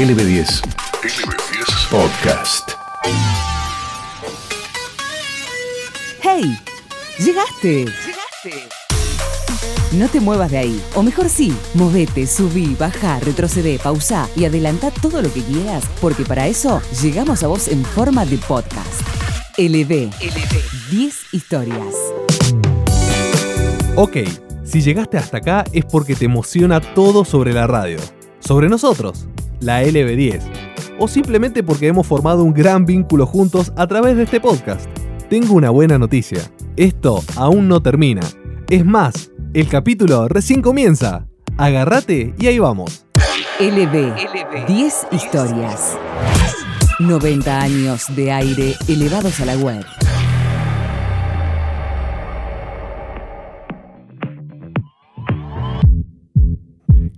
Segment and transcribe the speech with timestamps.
[0.00, 0.62] LB10.
[1.02, 2.70] LB10 Podcast.
[6.22, 6.58] ¡Hey!
[7.18, 7.84] ¡Llegaste!
[7.84, 8.68] ¡Llegaste!
[9.92, 10.82] No te muevas de ahí.
[10.94, 16.24] O mejor sí, movete, subí, baja, retrocede, pausa y adelanta todo lo que quieras, porque
[16.24, 19.02] para eso llegamos a vos en forma de podcast.
[19.58, 20.12] LB.
[20.18, 20.90] LB.
[20.90, 21.94] 10 historias.
[23.96, 24.16] Ok,
[24.64, 27.98] si llegaste hasta acá es porque te emociona todo sobre la radio.
[28.38, 29.26] Sobre nosotros,
[29.60, 30.40] la LB10.
[30.98, 34.88] O simplemente porque hemos formado un gran vínculo juntos a través de este podcast.
[35.28, 36.40] Tengo una buena noticia.
[36.76, 38.22] Esto aún no termina.
[38.68, 41.26] Es más, el capítulo recién comienza.
[41.56, 43.06] Agárrate y ahí vamos.
[43.60, 44.66] LB.
[44.66, 45.96] 10 historias.
[46.98, 49.84] 90 años de aire elevados a la web.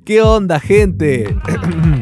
[0.05, 1.37] ¿Qué onda, gente?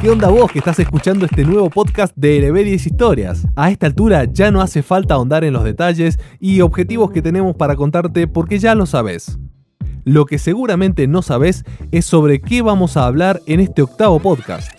[0.00, 3.48] ¿Qué onda vos que estás escuchando este nuevo podcast de LB10 Historias?
[3.56, 7.56] A esta altura ya no hace falta ahondar en los detalles y objetivos que tenemos
[7.56, 9.40] para contarte porque ya lo sabes.
[10.04, 14.70] Lo que seguramente no sabes es sobre qué vamos a hablar en este octavo podcast.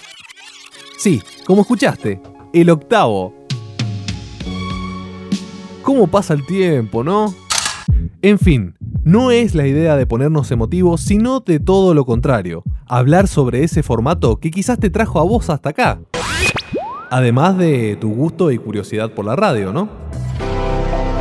[0.98, 2.22] Sí, como escuchaste,
[2.54, 3.36] el octavo.
[5.82, 7.36] ¿Cómo pasa el tiempo, no?
[8.22, 13.28] En fin, no es la idea de ponernos emotivos, sino de todo lo contrario, hablar
[13.28, 16.00] sobre ese formato que quizás te trajo a vos hasta acá.
[17.10, 19.90] Además de tu gusto y curiosidad por la radio, ¿no?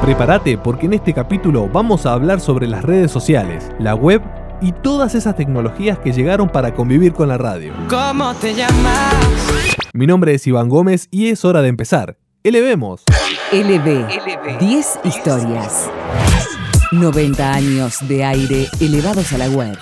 [0.03, 4.23] Prepárate porque en este capítulo vamos a hablar sobre las redes sociales, la web
[4.61, 7.73] y todas esas tecnologías que llegaron para convivir con la radio.
[7.89, 9.15] ¿Cómo te llamas?
[9.93, 12.19] Mi nombre es Iván Gómez y es hora de empezar.
[12.45, 13.03] Elevemos.
[13.53, 14.59] LB.
[14.61, 15.91] 10 historias.
[16.91, 19.77] 90 años de aire elevados a la web.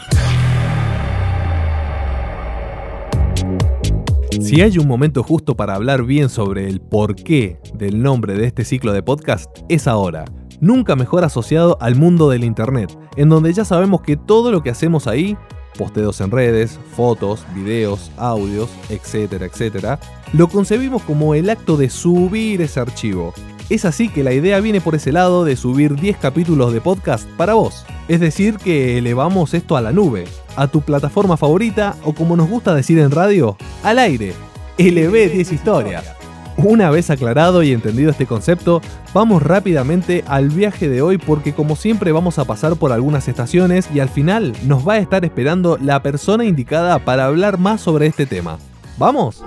[4.41, 8.65] Si hay un momento justo para hablar bien sobre el porqué del nombre de este
[8.65, 10.25] ciclo de podcast, es ahora.
[10.61, 14.71] Nunca mejor asociado al mundo del Internet, en donde ya sabemos que todo lo que
[14.71, 15.37] hacemos ahí,
[15.79, 20.01] posteos en redes, fotos, videos, audios, etcétera, etcétera,
[20.33, 23.33] lo concebimos como el acto de subir ese archivo,
[23.69, 27.29] es así que la idea viene por ese lado de subir 10 capítulos de podcast
[27.37, 27.85] para vos.
[28.09, 30.25] Es decir, que elevamos esto a la nube,
[30.57, 34.35] a tu plataforma favorita o como nos gusta decir en radio, al aire.
[34.79, 36.17] LB 10 historias.
[36.59, 38.81] Una vez aclarado y entendido este concepto,
[39.13, 43.89] vamos rápidamente al viaje de hoy porque como siempre vamos a pasar por algunas estaciones
[43.95, 48.07] y al final nos va a estar esperando la persona indicada para hablar más sobre
[48.07, 48.59] este tema.
[48.97, 49.45] ¿Vamos?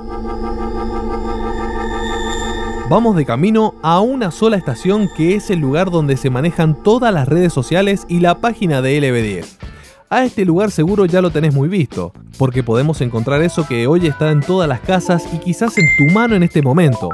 [2.90, 7.14] Vamos de camino a una sola estación que es el lugar donde se manejan todas
[7.14, 9.46] las redes sociales y la página de LB10.
[10.10, 14.08] A este lugar seguro ya lo tenés muy visto, porque podemos encontrar eso que hoy
[14.08, 17.10] está en todas las casas y quizás en tu mano en este momento.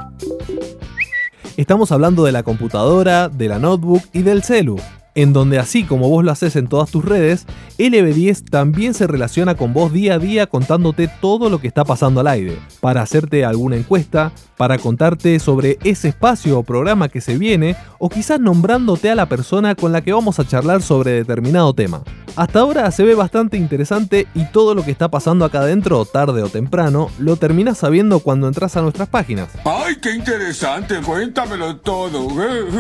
[1.57, 4.77] Estamos hablando de la computadora, de la notebook y del celu
[5.15, 7.45] en donde así como vos lo haces en todas tus redes,
[7.77, 12.19] LB10 también se relaciona con vos día a día contándote todo lo que está pasando
[12.19, 17.37] al aire, para hacerte alguna encuesta, para contarte sobre ese espacio o programa que se
[17.37, 21.73] viene, o quizás nombrándote a la persona con la que vamos a charlar sobre determinado
[21.73, 22.03] tema.
[22.35, 26.43] Hasta ahora se ve bastante interesante y todo lo que está pasando acá adentro, tarde
[26.43, 29.49] o temprano, lo terminas sabiendo cuando entras a nuestras páginas.
[29.63, 30.99] ¡Ay, qué interesante!
[31.01, 32.27] Cuéntamelo todo.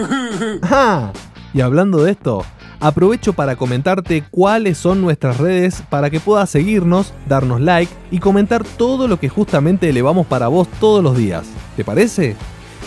[0.63, 1.13] ¡Ah!
[1.55, 2.43] Y hablando de esto,
[2.81, 8.65] aprovecho para comentarte cuáles son nuestras redes para que puedas seguirnos, darnos like y comentar
[8.65, 11.45] todo lo que justamente elevamos para vos todos los días.
[11.77, 12.35] ¿Te parece?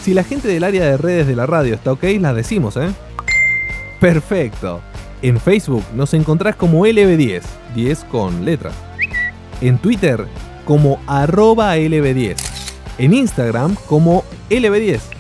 [0.02, 2.90] Si la gente del área de redes de la radio está ok, las decimos, ¿eh?
[4.00, 4.82] Perfecto.
[5.22, 7.40] En Facebook nos encontrás como LB10,
[7.74, 8.70] 10 con letra.
[9.62, 10.26] En Twitter
[10.66, 12.36] como arroba LB10.
[12.98, 15.17] En Instagram como LB10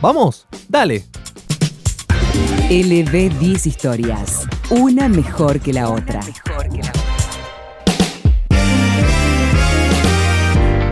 [0.00, 0.46] ¿Vamos?
[0.68, 1.04] Dale.
[2.70, 6.20] LB10 historias, una mejor que la otra.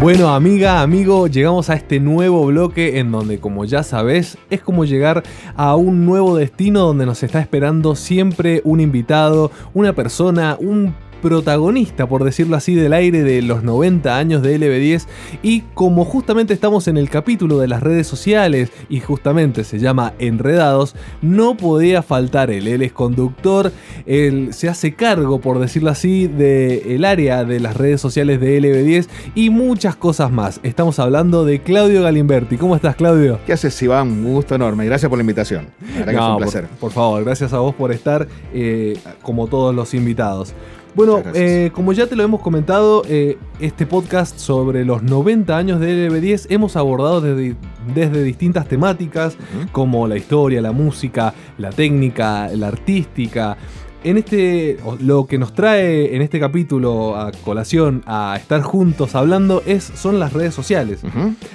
[0.01, 4.85] Bueno, amiga, amigo, llegamos a este nuevo bloque en donde, como ya sabes, es como
[4.85, 5.25] llegar
[5.57, 12.09] a un nuevo destino donde nos está esperando siempre un invitado, una persona, un protagonista,
[12.09, 15.07] por decirlo así, del aire de los 90 años de LB10
[15.43, 20.15] y como justamente estamos en el capítulo de las redes sociales y justamente se llama
[20.19, 22.69] Enredados, no podía faltar él.
[22.69, 23.73] Él es conductor,
[24.07, 29.09] él se hace cargo, por decirlo así, del área de las redes sociales de LB10
[29.35, 30.61] y muchas cosas más.
[30.63, 32.57] Estamos hablando de Claudio Galimberti.
[32.57, 33.39] ¿Cómo estás, Claudio?
[33.47, 34.09] ¿Qué haces, Iván?
[34.09, 34.85] Un gusto enorme.
[34.85, 35.69] Gracias por la invitación.
[35.81, 36.67] La verdad que fue un placer.
[36.67, 40.55] Por, por favor, gracias a vos por estar eh, como todos los invitados.
[40.99, 45.79] Bueno, eh, como ya te lo hemos comentado, eh, este podcast sobre los 90 años
[45.79, 47.55] de LB10 hemos abordado desde,
[47.95, 49.37] desde distintas temáticas
[49.71, 53.57] como la historia, la música, la técnica, la artística.
[54.05, 59.63] En este, lo que nos trae en este capítulo a colación a estar juntos hablando
[59.67, 61.01] es, son las redes sociales.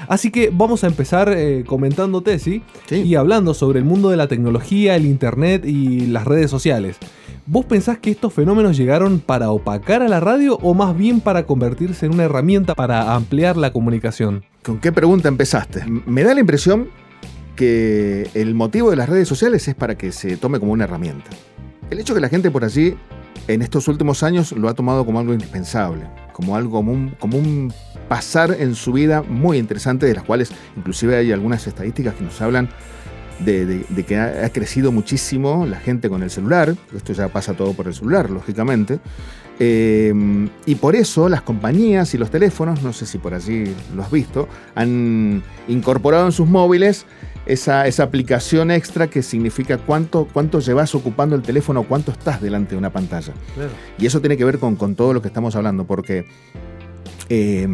[0.09, 2.61] Así que vamos a empezar eh, comentándote, ¿sí?
[2.87, 2.97] Sí.
[2.97, 6.97] Y hablando sobre el mundo de la tecnología, el internet y las redes sociales.
[7.45, 11.45] ¿Vos pensás que estos fenómenos llegaron para opacar a la radio o más bien para
[11.45, 14.43] convertirse en una herramienta para ampliar la comunicación?
[14.63, 15.83] ¿Con qué pregunta empezaste?
[15.85, 16.87] Me da la impresión
[17.55, 21.29] que el motivo de las redes sociales es para que se tome como una herramienta.
[21.89, 22.95] El hecho que la gente por allí
[23.47, 27.37] en estos últimos años lo ha tomado como algo indispensable, como algo como un, como
[27.37, 27.73] un
[28.07, 32.41] pasar en su vida muy interesante, de las cuales inclusive hay algunas estadísticas que nos
[32.41, 32.69] hablan
[33.39, 37.73] de, que ha, ha crecido muchísimo la gente con el celular, esto ya pasa todo
[37.73, 38.99] por el celular, lógicamente,
[39.59, 40.11] Eh,
[40.65, 43.65] y por eso las compañías y los teléfonos, no sé si por allí
[43.95, 47.05] lo has visto, han incorporado en sus móviles
[47.45, 52.71] esa, esa aplicación extra que significa cuánto, cuánto llevas ocupando el teléfono, cuánto estás delante
[52.71, 53.33] de una pantalla.
[53.97, 56.25] Y eso tiene que ver con, con todo lo que estamos hablando, porque
[57.29, 57.67] eh,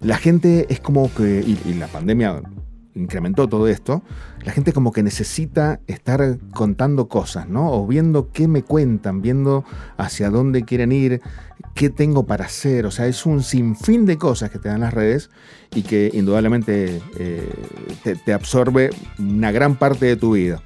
[0.00, 2.42] la gente es como que, y, y la pandemia
[2.94, 4.02] incrementó todo esto,
[4.44, 7.70] la gente como que necesita estar contando cosas, ¿no?
[7.70, 9.64] O viendo qué me cuentan, viendo
[9.98, 11.20] hacia dónde quieren ir,
[11.76, 12.86] qué tengo para hacer.
[12.86, 15.30] O sea, es un sinfín de cosas que te dan las redes
[15.72, 20.60] y que indudablemente eh, te, absorbe una gran parte de tu vida.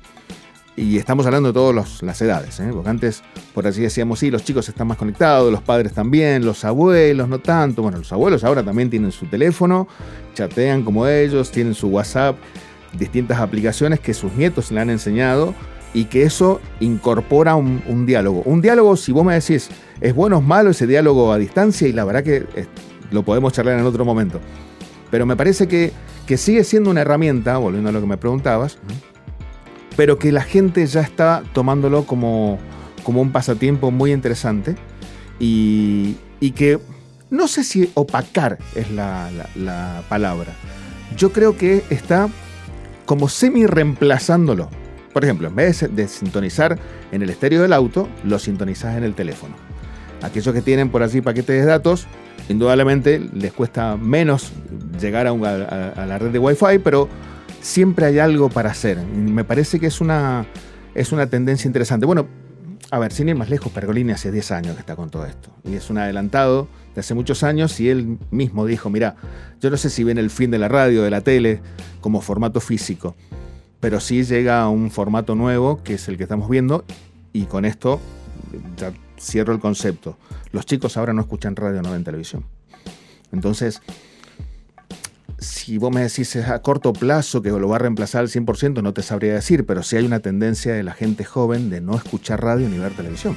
[0.77, 2.71] Y estamos hablando de todas las edades, ¿eh?
[2.73, 3.23] porque antes,
[3.53, 7.41] por así decíamos, sí, los chicos están más conectados, los padres también, los abuelos no
[7.41, 7.83] tanto.
[7.83, 9.89] Bueno, los abuelos ahora también tienen su teléfono,
[10.35, 12.37] chatean como ellos, tienen su WhatsApp,
[12.97, 15.55] distintas aplicaciones que sus nietos le han enseñado
[15.95, 18.43] y que eso incorpora un, un diálogo.
[18.45, 19.69] Un diálogo, si vos me decís,
[20.01, 22.67] es bueno o es malo ese diálogo a distancia, y la verdad que eh,
[23.11, 24.41] lo podemos charlar en otro momento.
[25.11, 25.93] Pero me parece que,
[26.27, 28.79] que sigue siendo una herramienta, volviendo a lo que me preguntabas,
[29.97, 32.59] pero que la gente ya está tomándolo como,
[33.03, 34.77] como un pasatiempo muy interesante
[35.41, 36.79] y, y que
[37.31, 40.53] no sé si opacar es la, la- la palabra.
[41.17, 42.29] Yo creo que está
[43.05, 44.69] como semi reemplazándolo.
[45.13, 46.79] Por ejemplo, en vez de, sintonizar
[47.11, 49.57] en el estéreo del auto, lo sintonizás en el teléfono.
[50.23, 52.07] Aquellos que tienen por allí paquetes de datos,
[52.49, 54.53] indudablemente les cuesta menos
[55.01, 57.09] llegar a, la red de Wi-Fi, pero
[57.61, 58.99] siempre hay algo para hacer.
[58.99, 60.47] Me parece que es una,
[60.95, 62.07] es una tendencia interesante.
[62.07, 62.29] Bueno,
[62.93, 65.51] a ver, sin ir más lejos, Pergolini hace 10 años que está con todo esto.
[65.65, 69.17] Y es un adelantado de hace muchos años y él mismo dijo, mira,
[69.61, 71.61] yo no sé si viene el fin de la radio, de la tele,
[72.01, 73.15] como formato físico,
[73.81, 76.85] pero sí llega a un formato nuevo, que es el que estamos viendo,
[77.33, 78.01] y con esto
[78.77, 80.17] ya cierro el concepto.
[80.53, 82.45] Los chicos ahora no escuchan radio, no ven televisión.
[83.33, 83.81] Entonces,
[85.39, 88.93] si vos me decís a corto plazo que lo va a reemplazar al 100%, no
[88.93, 92.43] te sabría decir, pero sí hay una tendencia de la gente joven de no escuchar
[92.43, 93.37] radio ni ver televisión.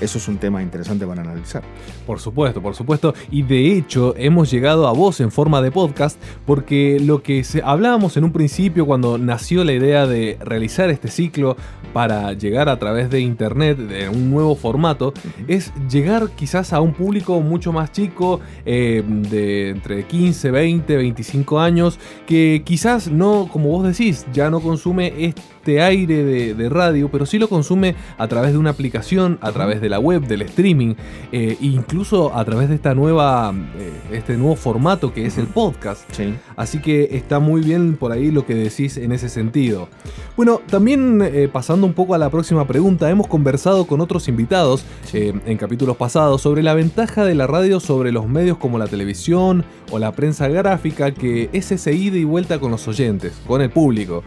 [0.00, 1.62] Eso es un tema interesante para analizar.
[2.06, 3.14] Por supuesto, por supuesto.
[3.30, 8.16] Y de hecho, hemos llegado a vos en forma de podcast porque lo que hablábamos
[8.16, 11.56] en un principio cuando nació la idea de realizar este ciclo
[11.92, 15.14] para llegar a través de internet, de un nuevo formato,
[15.46, 21.60] es llegar quizás a un público mucho más chico, eh, de entre 15, 20, 25
[21.60, 27.08] años, que quizás no, como vos decís, ya no consume este aire de, de radio,
[27.10, 30.42] pero sí lo consume a través de una aplicación, a través de la web, del
[30.42, 30.94] streaming,
[31.32, 35.46] eh, e incluso a través de esta nueva, eh, este nuevo formato que es el
[35.46, 36.02] podcast.
[36.12, 36.34] Sí.
[36.56, 39.88] Así que está muy bien por ahí lo que decís en ese sentido.
[40.36, 44.84] Bueno, también eh, pasando un poco a la próxima pregunta, hemos conversado con otros invitados
[45.12, 48.86] eh, en capítulos pasados sobre la ventaja de la radio sobre los medios como la
[48.86, 53.62] televisión o la prensa gráfica, que es ese ida y vuelta con los oyentes, con
[53.62, 54.22] el público.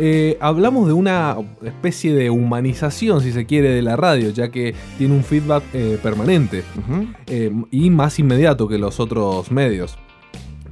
[0.00, 4.74] Eh, hablamos de una especie de humanización, si se quiere, de la radio, ya que
[4.96, 6.62] tiene un feedback eh, permanente
[7.26, 9.98] eh, y más inmediato que los otros medios.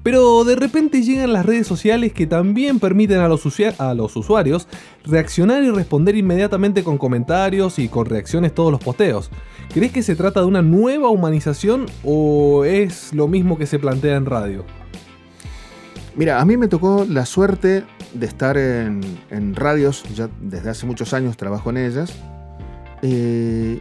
[0.04, 3.44] Pero de repente llegan las redes sociales que también permiten a los,
[3.78, 4.68] a los usuarios
[5.04, 9.32] reaccionar y responder inmediatamente con comentarios y con reacciones todos los posteos.
[9.74, 14.14] ¿Crees que se trata de una nueva humanización o es lo mismo que se plantea
[14.14, 14.64] en radio?
[16.14, 17.82] Mira, a mí me tocó la suerte
[18.14, 22.12] de estar en, radios, ya desde hace muchos años trabajo en ellas,
[23.02, 23.80] eh,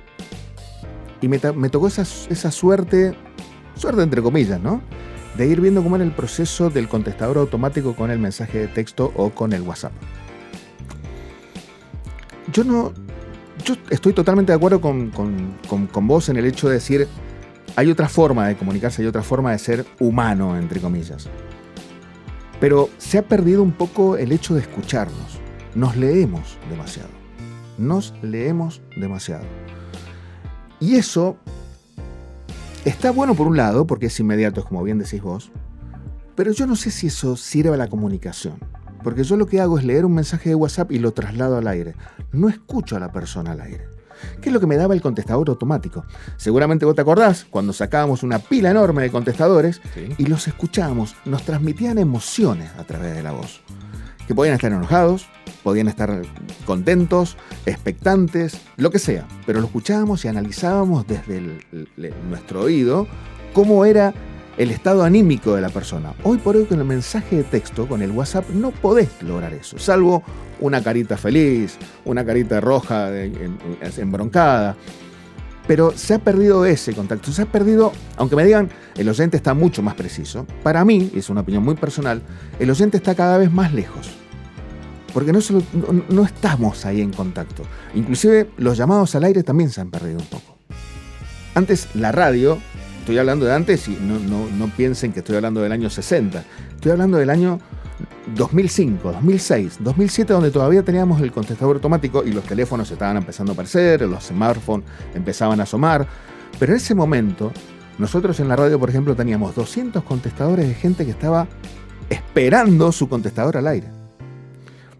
[1.21, 3.15] y me, tocó esa, esa suerte,
[3.75, 4.81] suerte entre comillas, ¿no?
[5.37, 9.11] de ir viendo cómo era el proceso del contestador automático con el mensaje de texto
[9.15, 9.91] o con el WhatsApp.
[12.51, 12.93] Yo no.
[13.63, 15.11] Yo estoy totalmente de acuerdo con,
[16.07, 17.07] vos en el hecho de decir.
[17.77, 21.27] Hay otra forma de comunicarse, hay otra forma de ser humano, entre comillas.
[22.59, 25.39] Pero se ha perdido un poco el hecho de escucharnos.
[25.75, 27.09] Nos leemos demasiado.
[27.77, 29.45] Nos leemos demasiado.
[30.79, 31.37] Y eso
[32.85, 35.51] Está bueno por un lado, porque es inmediato, como bien decís vos,
[36.35, 38.59] pero yo no sé si eso sirve a la comunicación.
[39.03, 41.67] Porque yo lo que hago es leer un mensaje de WhatsApp y lo traslado al
[41.67, 41.95] aire.
[42.31, 43.87] No escucho a la persona al aire.
[44.41, 46.05] ¿Qué es lo que me daba el contestador automático?
[46.37, 49.81] Seguramente vos te acordás cuando sacábamos una pila enorme de contestadores
[50.17, 53.61] y los escuchábamos, nos transmitían emociones a través de la voz.
[54.27, 55.27] Que podían estar enojados,
[55.63, 56.21] podían estar
[56.65, 61.41] contentos, expectantes, lo que sea, pero lo escuchábamos y analizábamos desde
[62.29, 63.07] nuestro oído
[63.53, 64.13] cómo era
[64.57, 66.13] el estado anímico de la persona.
[66.23, 69.77] Hoy por hoy con el mensaje de texto, con el WhatsApp, no podés lograr eso,
[69.77, 70.23] salvo
[70.59, 73.09] una carita feliz, una carita roja
[73.97, 74.75] embroncada.
[75.67, 79.55] Pero se ha perdido ese contacto, se ha perdido, aunque me digan, el oyente está
[79.55, 80.45] mucho más preciso.
[80.61, 82.21] Para mí, y es una opinión muy personal,
[82.59, 84.15] el oyente está cada vez más lejos
[85.15, 85.39] porque no,
[86.09, 87.63] no, estamos ahí en contacto.
[87.93, 90.57] Inclusive los llamados al aire también se han perdido un poco.
[91.53, 92.59] Antes la radio,
[93.05, 94.17] estoy hablando de antes y no,
[94.49, 96.43] no piensen que estoy hablando del año 60,
[96.73, 97.59] estoy hablando del año
[98.35, 103.53] 2005, 2006, 2007, donde todavía teníamos el contestador automático y los teléfonos estaban empezando a
[103.53, 106.07] aparecer, los smartphones empezaban a asomar,
[106.57, 107.51] pero en ese momento
[107.99, 111.47] nosotros en la radio, por ejemplo, teníamos 200 contestadores de gente que estaba
[112.09, 113.87] esperando su contestador al aire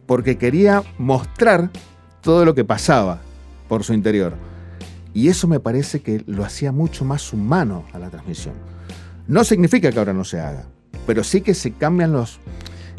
[0.06, 1.72] porque quería mostrar
[2.22, 3.20] todo lo que pasaba
[3.68, 4.34] por su interior.
[5.16, 8.54] Y eso me parece que lo hacía mucho más humano a la transmisión.
[9.28, 10.66] No significa que ahora no se haga,
[11.08, 12.40] pero sí que se cambian los...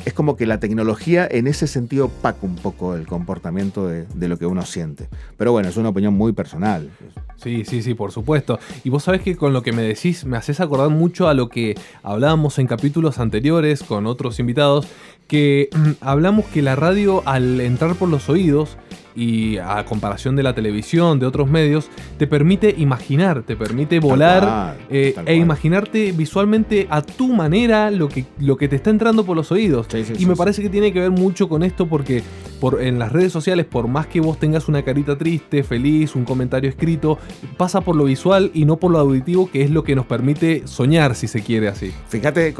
[0.06, 4.38] Es como que la tecnología en ese sentido paca un poco el comportamiento de, lo
[4.38, 5.08] que uno siente.
[5.36, 6.90] Pero bueno, es una opinión muy personal.
[7.36, 8.58] Sí, sí, sí, por supuesto.
[8.82, 11.50] Y vos sabés que con lo que me decís me haces acordar mucho a lo
[11.50, 14.86] que hablábamos en capítulos anteriores con otros invitados,
[15.26, 18.76] que mm, hablamos que la radio al entrar por los oídos
[19.16, 24.76] y a comparación de la televisión, de otros medios, te permite imaginar, te permite volar
[24.90, 29.34] eh, e imaginarte visualmente a tu manera lo que, lo que te está entrando por
[29.34, 29.86] los oídos.
[30.18, 32.22] y me parece que tiene que ver mucho con esto porque
[32.60, 36.24] por, en las redes sociales, por más que vos tengas una carita triste, feliz, un
[36.24, 37.18] comentario escrito,
[37.56, 40.62] pasa por lo visual y no por lo auditivo, que es lo que nos permite
[40.66, 41.92] soñar, si se quiere así.
[42.08, 42.54] Fíjate,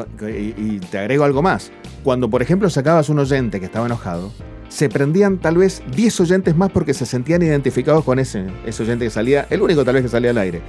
[0.59, 1.73] y te agrego algo más.
[2.03, 4.33] Cuando, por ejemplo, sacabas un oyente que estaba enojado,
[4.69, 9.05] se prendían tal vez 10 oyentes más porque se sentían identificados con ese, ese oyente
[9.07, 10.61] que salía, el único tal vez que salía al aire.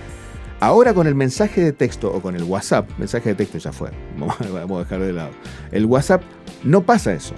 [0.60, 3.92] Ahora con el mensaje de texto o con el WhatsApp, mensaje de texto ya fue,
[4.18, 5.32] vamos a dejar de lado.
[5.72, 6.24] El WhatsApp
[6.64, 7.36] no pasa eso.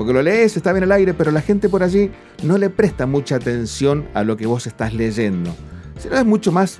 [0.00, 2.10] Porque lo lees, está bien al aire, pero la gente por allí
[2.42, 5.54] no le presta mucha atención a lo que vos estás leyendo.
[5.98, 6.78] Sino es mucho más,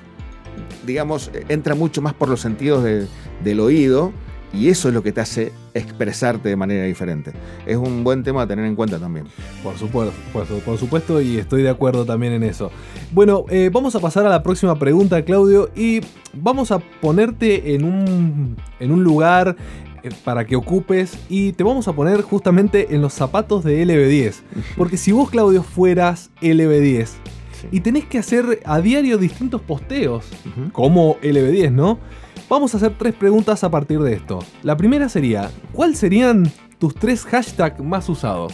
[0.87, 4.11] digamos, entra mucho más por los sentidos del oído
[4.53, 7.31] y eso es lo que te hace expresarte de manera diferente.
[7.67, 9.27] Es un buen tema a tener en cuenta también.
[9.61, 12.71] Por supuesto, por, supuesto y estoy de acuerdo también en eso.
[13.11, 16.01] Bueno, eh, vamos a pasar a la próxima pregunta, Claudio, y
[16.33, 19.90] vamos a ponerte en un, en un lugar eh,
[20.23, 24.35] para que ocupes y te vamos a poner justamente en los zapatos de LB10.
[24.77, 27.09] Porque si vos, Claudio, fueras LB10
[27.71, 30.25] y tenés que hacer a diario distintos posteos,
[30.71, 31.99] como LB10, ¿no?
[32.49, 34.39] Vamos a hacer tres preguntas a partir de esto.
[34.63, 38.53] La primera sería, ¿cuáles serían tus tres hashtags más usados?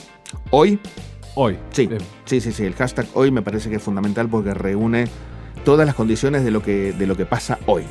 [0.51, 0.79] Hoy.
[1.35, 1.57] Hoy.
[1.71, 1.89] Sí,
[2.25, 2.63] sí, sí, sí.
[2.63, 5.07] El hashtag hoy me parece que es fundamental porque reúne
[5.63, 7.83] todas las condiciones de lo que, de lo que pasa hoy.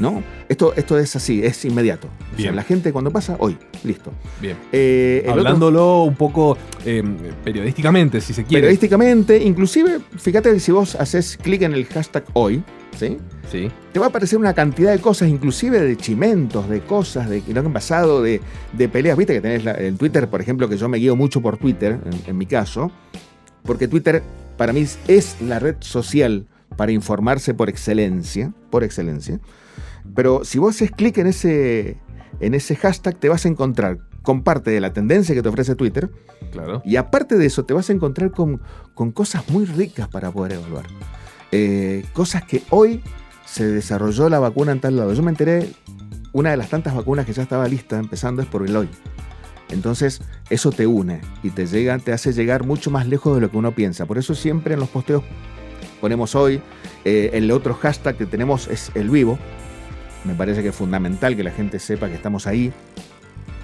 [0.00, 0.22] ¿No?
[0.48, 2.08] Esto, esto es así, es inmediato.
[2.36, 2.38] Bien.
[2.38, 4.10] O sea, la gente cuando pasa, hoy, listo.
[4.40, 4.56] Bien.
[4.72, 8.62] Eh, Hablándolo un poco em, periodísticamente, si se quiere.
[8.62, 12.64] Periodísticamente, inclusive, fíjate si vos haces clic en el hashtag hoy,
[12.98, 13.18] ¿sí?
[13.50, 13.70] Sí.
[13.92, 17.60] Te va a aparecer una cantidad de cosas, inclusive de chimentos, de cosas, de lo
[17.60, 18.40] que han pasado, de,
[18.90, 19.18] peleas.
[19.18, 22.38] Viste que tenés en Twitter, por ejemplo, que yo me guío mucho por Twitter, en,
[22.38, 22.90] mi caso,
[23.64, 24.22] porque Twitter
[24.56, 29.40] para mí es la red social para informarse por excelencia, por excelencia.
[30.14, 31.98] Pero si vos haces clic en ese,
[32.40, 35.74] en ese hashtag te vas a encontrar con parte de la tendencia que te ofrece
[35.74, 36.10] Twitter
[36.52, 36.82] Claro.
[36.84, 38.60] y aparte de eso te vas a encontrar con,
[38.94, 40.86] con cosas muy ricas para poder evaluar.
[41.52, 43.02] Eh, cosas que hoy
[43.46, 45.12] se desarrolló la vacuna en tal lado.
[45.14, 45.70] Yo me enteré,
[46.32, 48.88] una de las tantas vacunas que ya estaba lista empezando es por el hoy.
[49.70, 53.50] Entonces, eso te une y te llega, te hace llegar mucho más lejos de lo
[53.50, 54.04] que uno piensa.
[54.06, 55.22] Por eso siempre en los posteos
[56.00, 56.60] ponemos hoy.
[57.04, 59.38] eh, el otro hashtag que tenemos es el vivo.
[60.24, 62.72] Me parece que es fundamental que la gente sepa que estamos ahí.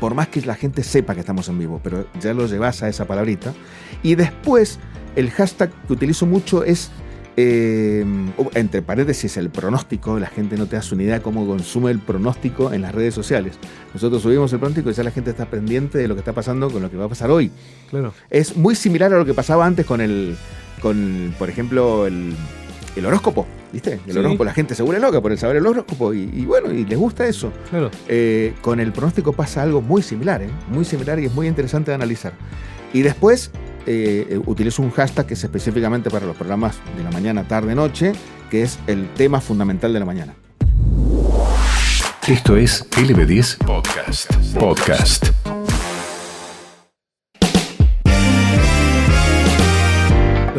[0.01, 2.89] Por más que la gente sepa que estamos en vivo, pero ya lo llevas a
[2.89, 3.55] esa palabrita.
[4.03, 4.79] Y después,
[5.17, 6.91] el hashtag que utilizo mucho es,
[7.39, 8.05] eh,
[8.55, 10.19] entre paréntesis, el pronóstico.
[10.19, 13.59] La gente no te hace una idea cómo consume el pronóstico en las redes sociales.
[13.95, 16.71] Nosotros subimos el pronóstico y ya la gente está pendiente de lo que está pasando
[16.71, 17.51] con lo que va a pasar hoy.
[17.89, 18.13] Claro.
[18.29, 20.37] Es muy similar a lo que pasaba antes con el,
[20.83, 22.35] con, por ejemplo, el,
[22.97, 23.47] el horóscopo.
[23.73, 24.01] ¿Viste?
[24.07, 24.19] El Sí.
[24.19, 26.85] horóscopo, la gente se vuelve loca por el saber el horóscopo y, y bueno, y
[26.85, 27.53] les gusta eso.
[27.71, 27.91] Claro.
[28.09, 30.49] Eh, con el pronóstico pasa algo muy similar, ¿eh?
[30.69, 32.33] muy similar y es muy interesante de analizar.
[32.93, 33.51] Y después
[33.87, 37.75] eh, eh, utilizo un hashtag que es específicamente para los programas de la mañana, tarde,
[37.75, 38.13] noche,
[38.51, 40.35] que es el tema fundamental de la mañana.
[42.27, 44.33] Esto es LB10 Podcast.
[44.59, 45.27] Podcast.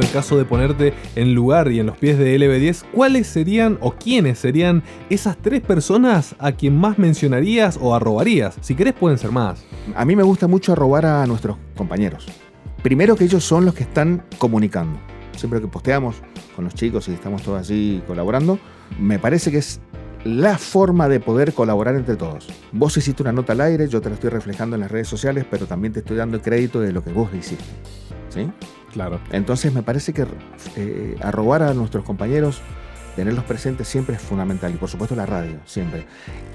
[0.02, 3.94] En caso de ponerte en lugar y en los pies de LB10, ¿cuáles serían o
[3.94, 8.58] quiénes serían esas tres personas a quien más mencionarías o arrobarías?
[8.62, 9.66] Si querés pueden ser más.
[9.96, 12.28] A mí me gusta mucho robar a nuestros compañeros.
[12.84, 15.00] Primero que ellos son los que están comunicando.
[15.36, 16.18] Siempre que posteamos
[16.56, 18.60] con los chicos y estamos todos allí colaborando,
[19.00, 19.80] me parece que es
[20.24, 22.48] la forma de poder colaborar entre todos.
[22.72, 25.46] Vos hiciste una nota al aire, yo te la estoy reflejando en las redes sociales,
[25.50, 27.66] pero también te estoy dando el crédito de lo que vos hiciste.
[28.38, 28.52] ¿Sí?
[28.94, 29.20] Claro.
[29.32, 30.26] Entonces me parece que
[30.76, 32.62] eh, arrobar a nuestros compañeros,
[33.16, 34.74] tenerlos presentes siempre es fundamental.
[34.74, 36.06] Y por supuesto la radio, siempre.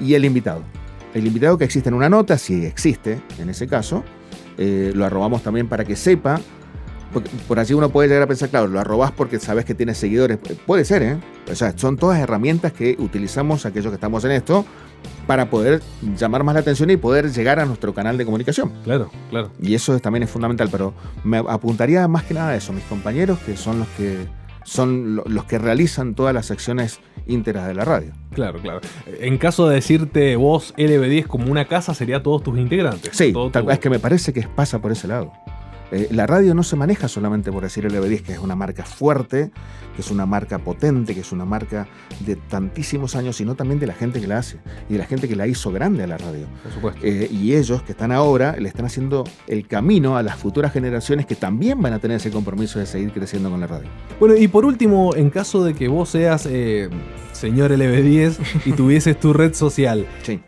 [0.01, 0.63] Y el invitado.
[1.15, 4.03] El invitado que existe en una nota, si existe en ese caso,
[4.57, 6.41] eh, lo arrobamos también para que sepa.
[7.13, 9.99] Porque por allí uno puede llegar a pensar, claro, lo arrobás porque sabes que tienes
[9.99, 10.39] seguidores.
[10.67, 11.19] Puede ser, ¿eh?
[11.51, 14.65] O sea, son todas herramientas que utilizamos aquellos que estamos en esto
[15.33, 15.81] para poder
[16.19, 18.71] llamar más la atención y poder llegar a nuestro canal de comunicación.
[18.85, 19.51] Claro, claro.
[19.63, 20.93] Y eso es- también es fundamental, pero
[21.25, 24.27] me apuntaría más que nada a eso, mis compañeros que son los que
[24.65, 28.13] son lo- los que realizan todas las secciones íntegras de la radio.
[28.35, 28.81] Claro, claro.
[29.21, 33.11] En caso de decirte vos LB10 como una casa, sería todos tus integrantes.
[33.17, 35.33] Sí, tal tu- es que me parece que pasa por ese lado.
[35.93, 39.51] Eh, la radio no se maneja solamente por decir LB10, que es una marca fuerte,
[39.95, 41.87] que es una marca potente, que es una marca
[42.21, 45.29] de tantísimos años, sino también de la gente que la hace y de la gente
[45.29, 46.47] que la hizo grande a la radio.
[46.63, 47.01] Por supuesto.
[47.05, 51.27] Eh, y ellos que están ahora le están haciendo el camino a las futuras generaciones
[51.27, 53.89] que también van a tener ese compromiso de seguir creciendo con la radio.
[54.19, 56.89] Bueno, y por último, en caso de que vos seas eh,
[57.33, 60.41] señor LB10 y tuvieses tu red social, Sí.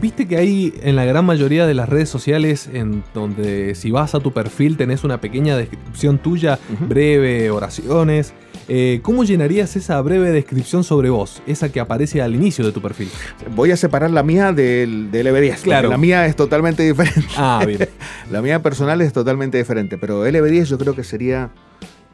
[0.00, 4.14] Viste que hay en la gran mayoría de las redes sociales en donde si vas
[4.14, 8.32] a tu perfil tenés una pequeña descripción tuya, breve, oraciones.
[8.70, 11.42] Eh, ¿Cómo llenarías esa breve descripción sobre vos?
[11.46, 13.08] Esa que aparece al inicio de tu perfil.
[13.56, 15.48] Voy a separar la mía del, del LB10.
[15.48, 15.88] porque Claro.
[15.88, 17.26] La mía es totalmente diferente.
[17.36, 17.88] Ah, bien.
[18.30, 19.96] La mía personal es totalmente diferente.
[19.96, 21.50] Pero LB10 yo creo que sería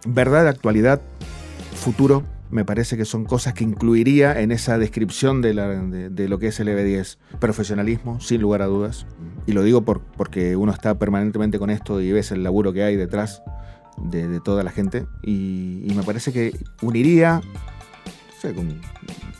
[0.06, 1.00] verdad, actualidad,
[1.74, 2.22] futuro.
[2.50, 6.48] Me parece que son cosas que incluiría en esa descripción de, la- de- lo que
[6.48, 7.18] es LB10.
[7.40, 9.06] Profesionalismo, sin lugar a dudas.
[9.46, 12.84] Y lo digo por- porque uno está permanentemente con esto y ves el laburo que
[12.84, 13.42] hay detrás
[13.96, 15.06] de, toda la gente.
[15.22, 17.40] Y, me parece que uniría,
[18.48, 18.80] sé, con-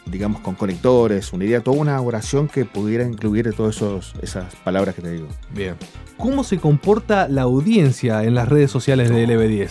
[0.06, 5.02] digamos, con conectores, uniría toda una oración que pudiera incluir todas esos- esas palabras que
[5.02, 5.28] te digo.
[5.54, 5.74] Bien.
[6.16, 9.70] ¿Cómo se comporta la audiencia en las redes sociales de LB10?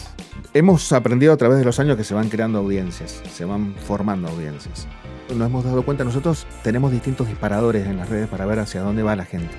[0.53, 4.27] Hemos aprendido a través de los años que se van creando audiencias, se van formando
[4.27, 4.87] audiencias.
[5.33, 9.01] Nos hemos dado cuenta, nosotros tenemos distintos disparadores en las redes para ver hacia dónde
[9.03, 9.53] va la gente.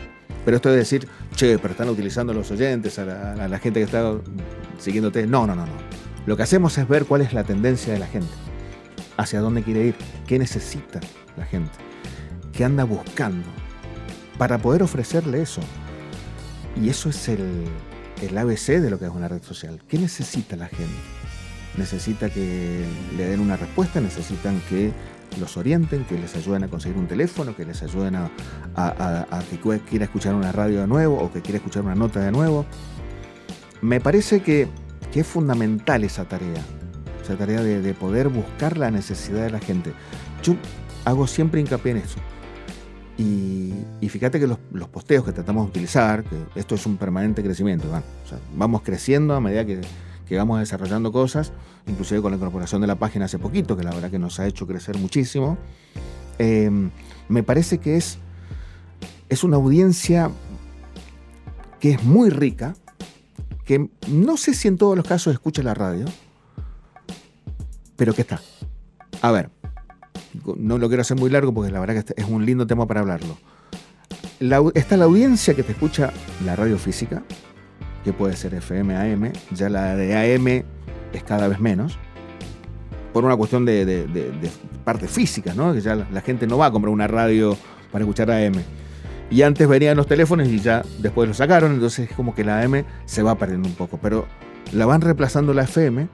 [0.45, 3.81] Pero esto de decir, che, pero están utilizando los oyentes, a la, a la gente
[3.81, 4.13] que está
[4.79, 5.27] siguiéndote.
[5.27, 5.73] No, no, no, no.
[6.27, 8.29] Lo que hacemos es ver cuál es la tendencia de la gente,
[9.17, 9.95] hacia dónde quiere ir,
[10.27, 11.01] qué necesita
[11.37, 11.73] la gente,
[12.53, 13.47] qué anda buscando,
[14.39, 15.61] para poder ofrecerle eso.
[16.81, 17.65] Y eso es el,
[18.23, 19.81] el ABC de lo que es una red social.
[19.89, 20.93] ¿Qué necesita la gente?
[21.77, 22.85] Necesita que
[23.17, 24.93] le den una respuesta, necesitan que
[25.41, 28.31] los orienten, que les ayuden a conseguir un teléfono, que les ayuden a,
[28.77, 32.21] a- a- que quiera escuchar una radio de nuevo o que quiera escuchar una nota
[32.21, 32.65] de nuevo.
[33.81, 34.69] Me parece que,
[35.13, 36.63] que es fundamental esa tarea,
[37.25, 39.93] esa tarea de, de poder buscar la necesidad de la gente.
[40.43, 40.57] Yo
[41.05, 42.19] hago siempre hincapié en eso.
[43.17, 43.73] Y,
[44.09, 44.59] fíjate que los,
[44.89, 47.89] posteos que tratamos de utilizar, que esto es un permanente crecimiento,
[48.57, 49.81] vamos creciendo a medida que,
[50.27, 51.53] que vamos desarrollando cosas,
[51.87, 54.47] inclusive con la incorporación de la página hace poquito, que la verdad que nos ha
[54.47, 55.59] hecho crecer muchísimo.
[56.39, 56.71] Eh,
[57.29, 58.19] me parece que es
[59.29, 60.31] es una audiencia
[61.81, 62.75] que es muy rica,
[63.65, 66.07] que no sé si en todos los casos escucha la radio,
[67.97, 68.41] pero que está.
[69.23, 69.51] A ver,
[70.57, 72.87] no lo quiero hacer muy largo porque la verdad que este es un lindo tema
[72.87, 73.37] para hablarlo.
[74.41, 76.13] La, está la audiencia que te escucha
[76.45, 77.23] la radio física,
[78.03, 80.65] que puede ser FM, AM, ya la de AM
[81.13, 81.99] es cada vez menos,
[83.13, 84.51] por una cuestión de,
[84.85, 85.73] parte física, ¿no?
[85.73, 87.57] Que ya la, gente no va a comprar una radio
[87.93, 88.55] para escuchar AM.
[89.31, 92.61] Y antes venían los teléfonos y ya después lo sacaron, entonces es como que la
[92.61, 94.27] AM se va perdiendo un poco, pero
[94.73, 96.09] la van reemplazando la FM,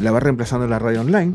[0.00, 1.34] la va reemplazando la radio online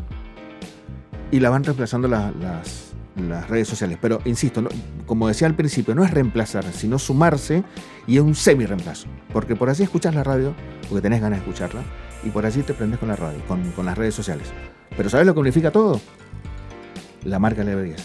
[1.31, 3.97] y la van reemplazando la, las, las, redes sociales.
[4.01, 4.63] Pero insisto,
[5.05, 7.63] como decía al principio, no es reemplazar, sino sumarse
[8.07, 9.07] y es un semi-reemplazo.
[9.31, 10.53] Porque por así escuchas la radio,
[10.89, 11.81] porque tenés ganas de escucharla,
[12.23, 14.47] y por allí te prendes con la radio, con, con las redes sociales.
[14.95, 15.99] Pero ¿sabes lo que unifica todo?
[17.23, 18.01] La marca LB10.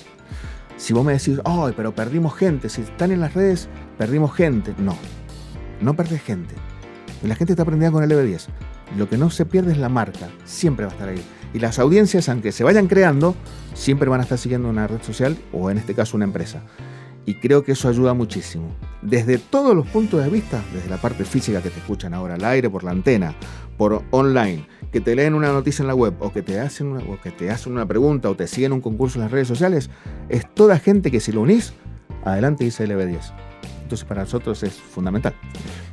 [0.77, 4.75] Si vos me decís, ay, pero perdimos gente, si están en las redes, perdimos gente.
[4.79, 4.97] No,
[5.81, 6.55] no perdés gente.
[7.23, 8.47] La gente está prendida con el LB10.
[8.97, 11.23] Lo que no se pierde es la marca, siempre va a estar ahí.
[11.53, 13.35] Y las audiencias, aunque se vayan creando,
[13.75, 16.63] siempre van a estar siguiendo una red social o en este caso una empresa.
[17.25, 18.69] Y creo que eso ayuda muchísimo.
[19.03, 22.45] Desde todos los puntos de vista, desde la parte física que te escuchan ahora al
[22.45, 23.35] aire, por la antena,
[23.77, 27.01] por online, que te leen una noticia en la web o que te hacen una,
[27.01, 29.91] o que te hacen una pregunta o te siguen un concurso en las redes sociales,
[30.29, 31.73] es toda gente que si lo unís,
[32.25, 33.46] adelante dice LB10.
[33.87, 35.33] Entonces para nosotros es fundamental.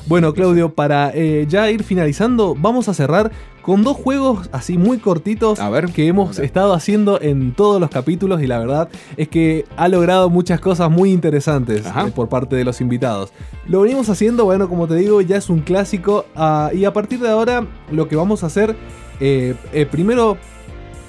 [0.08, 4.98] Bueno, Claudio, para eh, ya ir finalizando, vamos a cerrar con dos juegos así muy
[4.98, 9.28] cortitos a ver, que hemos estado haciendo en todos los capítulos y la verdad es
[9.28, 13.32] que ha logrado muchas cosas muy interesantes eh, por parte de los invitados.
[13.68, 17.20] Lo venimos haciendo, bueno, como te digo, ya es un clásico uh, y a partir
[17.20, 18.76] de ahora lo que vamos a hacer,
[19.20, 19.56] eh,
[19.92, 20.40] primero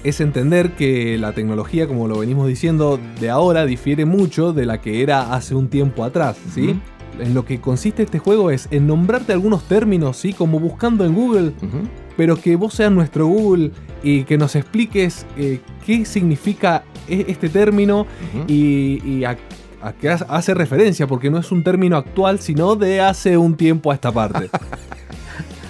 [0.05, 4.81] es entender que la tecnología, como lo venimos diciendo, de ahora difiere mucho de la
[4.81, 6.69] que era hace un tiempo atrás, ¿sí?
[6.69, 6.81] Uh -huh
[7.19, 10.33] en lo que consiste este juego es en nombrarte algunos términos, ¿sí?
[10.33, 11.89] Como buscando en Google, uh -huh.
[12.17, 13.71] pero que vos seas nuestro Google
[14.03, 18.45] y que nos expliques eh, qué significa este término uh -huh.
[18.49, 19.37] y, y a,
[19.83, 23.91] a, qué hace referencia, porque no es un término actual, sino de hace un tiempo
[23.91, 24.51] a esta parte.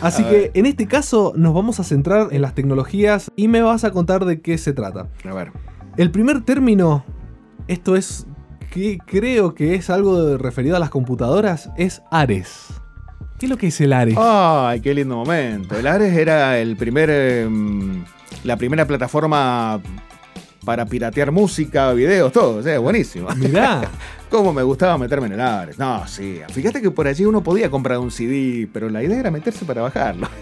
[0.05, 0.51] Así a que ver.
[0.55, 4.25] en este caso nos vamos a centrar en las tecnologías y me vas a contar
[4.25, 5.09] de qué se trata.
[5.25, 5.53] A ver.
[5.97, 7.05] El primer término,
[7.69, 8.27] esto es
[8.71, 12.67] que creo que es algo referido a las computadoras, es Ares.
[13.39, 14.17] ¿Qué es lo que es el Ares?
[14.19, 15.77] ¡Ay, qué lindo momento!
[15.77, 17.49] El Ares era el primer, eh,
[18.43, 19.81] la primera plataforma
[20.65, 22.57] para piratear música, videos, todo.
[22.59, 23.29] O sea, buenísimo.
[23.37, 23.89] Mirá.
[24.31, 25.79] Cómo me gustaba meterme en el Ares.
[25.79, 26.41] No, sí.
[26.51, 29.83] Fíjate que por allí uno podía comprar un CD, pero la idea era meterse para
[29.83, 30.29] bajarlo.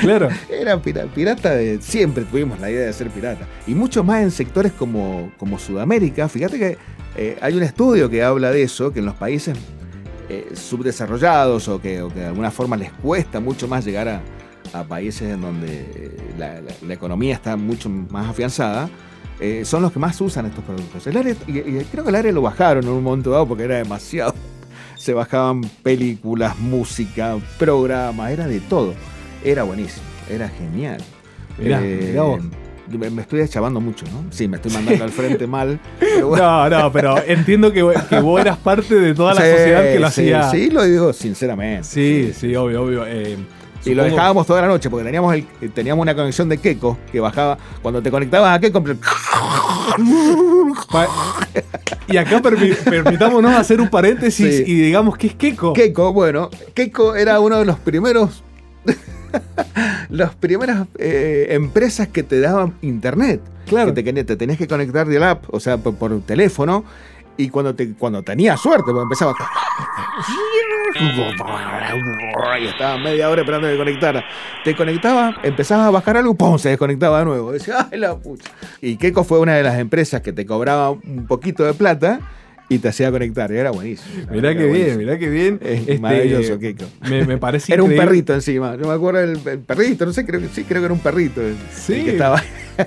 [0.00, 0.30] Claro.
[0.48, 1.78] Era pirata de.
[1.82, 3.46] Siempre tuvimos la idea de ser pirata.
[3.66, 6.26] Y mucho más en sectores como, como Sudamérica.
[6.28, 6.78] Fíjate que
[7.16, 9.58] eh, hay un estudio que habla de eso, que en los países
[10.30, 14.22] eh, subdesarrollados o que, o que, de alguna forma les cuesta mucho más llegar a,
[14.72, 18.88] a países en donde la, la, la, economía está mucho más afianzada,
[19.40, 21.06] eh, son los que más usan estos productos.
[21.06, 23.64] El área, y, y, creo que el área lo bajaron en un momento dado porque
[23.64, 24.34] era demasiado.
[24.96, 28.94] Se bajaban películas, música, programas, era de todo.
[29.42, 31.00] Era buenísimo, era genial.
[31.58, 32.40] Mirá, eh, mirá vos.
[32.90, 34.24] Me estoy chavando mucho, ¿no?
[34.30, 35.80] Sí, me estoy mandando al frente mal.
[35.98, 36.68] Pero bueno.
[36.68, 40.00] No, no, pero entiendo que, que, vos eras parte de toda la sí, sociedad que
[40.00, 40.50] lo sí, hacía.
[40.50, 41.84] Sí, lo digo sinceramente.
[41.84, 43.06] Sí, sí, sí obvio, obvio.
[43.06, 43.38] Eh,
[43.84, 47.20] y lo dejábamos toda la noche porque teníamos, el, teníamos una conexión de Keiko que
[47.20, 47.58] bajaba.
[47.82, 48.82] Cuando te conectabas a Keiko.
[52.08, 54.64] y acá permi permitámonos hacer un paréntesis sí.
[54.66, 55.72] y digamos que es Keiko.
[55.72, 58.42] Keiko, bueno, Keiko era uno de los primeros
[60.08, 63.40] las primeras eh, empresas que te daban internet.
[63.66, 63.94] Claro.
[63.94, 66.84] Que te, te tenías que conectar de app, o sea, por, por, teléfono.
[67.40, 69.34] Y cuando, te, cuando tenías suerte, porque empezaba.
[72.60, 74.24] Y estaba media hora esperando que conectara.
[74.64, 76.58] Te conectaba, empezabas a bajar algo, ¡pum!
[76.58, 77.52] Se desconectaba de nuevo.
[77.52, 78.50] Decía, ¡ay la pucha!
[78.82, 82.20] Y Keiko fue una de las empresas que te cobraba un poquito de plata
[82.70, 83.50] y te hacía conectar.
[83.50, 84.08] Y era buenísimo.
[84.30, 85.58] Mirá que bien, mirá que bien.
[85.60, 86.84] Es este, maravilloso, Keiko.
[87.08, 88.04] Me, me parece Era increíble.
[88.04, 88.76] un perrito encima.
[88.76, 91.00] Yo me acuerdo del el perrito, no sé, creo que sí, creo que era un
[91.00, 91.40] perrito.
[91.42, 91.94] El, sí.
[91.94, 92.42] El que estaba.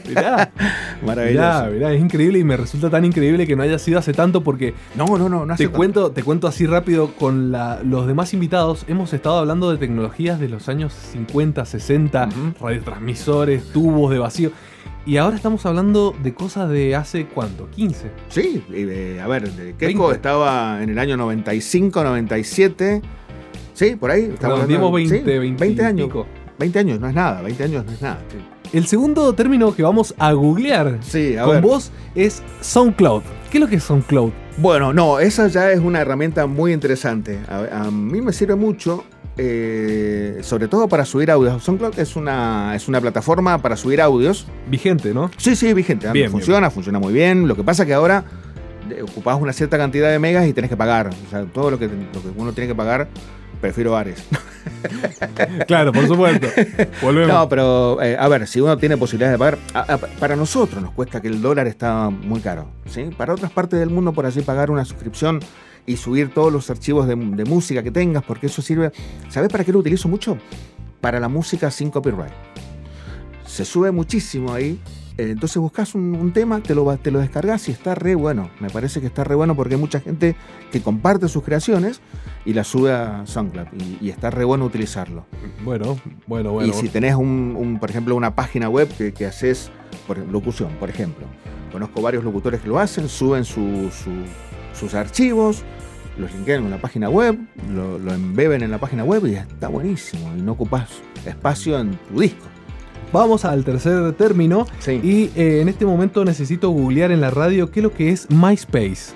[0.07, 0.51] Mirá.
[1.05, 1.65] Maravilloso.
[1.65, 4.41] Mirá, mirá, es increíble y me resulta tan increíble que no haya sido hace tanto
[4.41, 4.73] porque.
[4.95, 8.85] No, no, no, no te cuento, Te cuento así rápido con la, los demás invitados.
[8.87, 12.53] Hemos estado hablando de tecnologías de los años 50, 60, uh -huh.
[12.61, 14.51] radiotransmisores, tubos de vacío.
[15.05, 18.09] Y ahora estamos hablando de cosas de hace cuánto, 15.
[18.29, 23.01] Sí, eh, a ver, Keiko estaba en el año 95, 97.
[23.73, 24.31] Sí, por ahí.
[24.33, 26.09] Estamos hablando, 20, sí, 20, 20, años.
[26.57, 28.19] 20 años no es nada, 20 años no es nada.
[28.29, 28.37] Sí.
[28.77, 31.61] El segundo término que vamos a googlear Sí, a con ver.
[31.61, 33.23] vos es SoundCloud.
[33.51, 34.31] ¿Qué es lo que es SoundCloud?
[34.57, 37.39] Bueno, no, esa ya es una herramienta muy interesante.
[37.49, 39.03] A, a mí me sirve mucho,
[39.37, 41.63] eh, sobre todo para subir audios.
[41.63, 44.45] SoundCloud es una, es una plataforma para subir audios.
[44.67, 45.31] Vigente, ¿no?
[45.37, 46.11] Sí, sí, vigente.
[46.11, 47.47] Bien, funciona, funciona muy bien.
[47.47, 48.23] Lo que pasa que ahora
[48.89, 51.09] eh, ocupás una cierta cantidad de megas y tenés que pagar.
[51.27, 53.07] O sea, todo lo que, lo que uno tiene que pagar,
[53.61, 54.23] prefiero Ares.
[55.67, 56.47] Claro, por supuesto.
[57.01, 57.27] Volvemos.
[57.33, 60.81] No, pero eh, a ver, si uno tiene posibilidades de pagar, a- a- para nosotros
[60.81, 62.67] nos cuesta que el dólar está muy caro.
[62.85, 63.09] ¿sí?
[63.17, 65.39] Para otras partes del mundo, por así pagar una suscripción
[65.85, 68.91] y subir todos los archivos de, de música que tengas, porque eso sirve.
[69.29, 70.37] ¿Sabes para qué lo utilizo mucho?
[71.01, 72.31] Para la música sin copyright.
[73.45, 74.79] Se sube muchísimo ahí.
[75.17, 78.49] eh, Entonces buscas un, un tema, te lo, te lo descargas y está re bueno.
[78.59, 80.35] Me parece que está re bueno porque hay mucha gente
[80.71, 82.01] que comparte sus creaciones
[82.45, 83.67] y las sube a SoundCloud.
[84.01, 85.25] Y, y está re bueno utilizarlo.
[85.63, 86.69] Bueno, bueno, bueno.
[86.69, 89.69] Y si tenés, un, un, por ejemplo, una página web que, que haces
[90.07, 91.27] por locución, por ejemplo.
[91.71, 94.23] Conozco varios locutores que lo hacen, suben su- su-
[94.73, 95.63] sus archivos,
[96.17, 97.37] los linkean en la página web,
[97.73, 100.31] lo, lo embeben en la página web y está buenísimo.
[100.37, 100.89] Y no ocupas
[101.25, 102.45] espacio en tu disco.
[103.13, 104.65] Vamos al tercer término.
[104.79, 104.99] Sí.
[105.03, 108.27] Y eh, en este momento necesito googlear en la radio qué es lo que es
[108.31, 109.13] MySpace.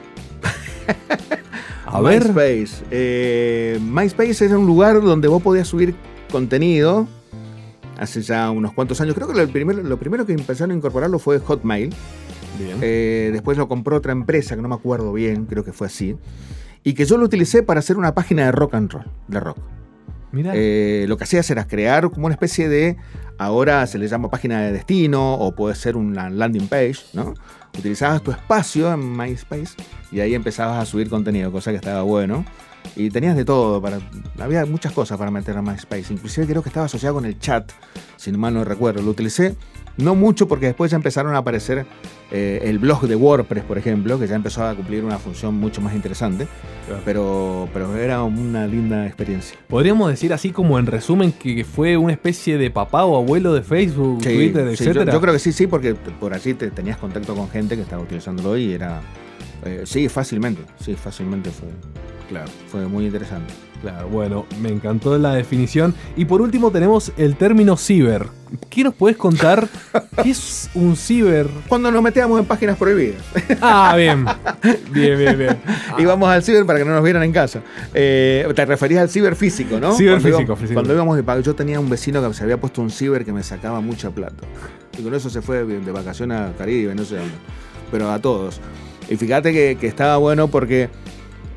[1.85, 2.25] A ver.
[2.25, 2.83] MySpace.
[2.91, 5.95] Eh, MySpace era un lugar donde vos podías subir
[6.31, 7.07] contenido
[7.97, 9.15] hace ya unos cuantos años.
[9.15, 11.89] Creo que lo primero, lo primero que empezaron a incorporarlo fue Hotmail.
[12.59, 12.77] Bien.
[12.81, 16.15] Eh, después lo compró otra empresa que no me acuerdo bien, creo que fue así.
[16.87, 19.57] Y que yo lo utilicé para hacer una página de rock and roll, de rock.
[20.31, 20.53] Mira.
[20.55, 22.95] Eh, lo que hacías era crear como una especie de,
[23.37, 27.33] ahora se le llama página de destino o puede ser una landing page, ¿no?
[27.77, 29.75] Utilizabas tu espacio en MySpace
[30.13, 32.45] y ahí empezabas a subir contenido, cosa que estaba bueno.
[32.95, 33.99] Y tenías de todo, para,
[34.39, 36.13] había muchas cosas para meter a MySpace.
[36.13, 37.71] Inclusive creo que estaba asociado con el chat,
[38.15, 39.01] si mal no recuerdo.
[39.01, 39.55] Lo utilicé
[39.97, 41.85] no mucho porque después ya empezaron a aparecer
[42.29, 45.81] eh, el blog de WordPress, por ejemplo, que ya empezó a cumplir una función mucho
[45.81, 46.47] más interesante.
[46.85, 47.01] Claro.
[47.03, 49.57] Pero, pero era una linda experiencia.
[49.67, 53.63] Podríamos decir así como en resumen que fue una especie de papá o abuelo de
[53.63, 55.13] Facebook, Sí, Twitter, sí, yo, etcétera.
[55.13, 58.03] yo creo que sí, sí, porque por allí te, tenías contacto con gente que estaba
[58.03, 59.01] utilizándolo y era.
[59.65, 60.61] eh, sí, fácilmente.
[60.79, 61.69] Sí, fácilmente fue,
[62.29, 63.53] Claro, fue muy interesante.
[63.81, 64.09] claro.
[64.09, 65.93] Bueno, me encantó la definición.
[66.17, 68.27] Y por último tenemos el término ciber.
[68.69, 69.67] ¿Qué nos puedes contar?
[70.23, 71.47] ¿Qué es un ciber?
[71.69, 73.21] Cuando nos metíamos en páginas prohibidas,
[73.61, 74.25] Ah, bien.
[74.91, 75.57] Bien, bien, bien.
[75.97, 77.61] íbamos al ciber para que no nos vieran en casa.
[77.93, 79.93] Eh, te referías al ciber físico, ¿no?
[79.93, 80.73] Ciber Cuando físico, íbamos-.
[80.73, 83.31] Cuando íbamos de pago, yo tenía un vecino que se había puesto un ciber que
[83.33, 84.43] me sacaba mucha plata.
[84.97, 87.33] Y con eso se fue de de vacaciones a Caribe, no sé dónde.
[87.91, 88.59] Pero a todos.
[89.09, 90.89] Y fíjate que, que estaba bueno porque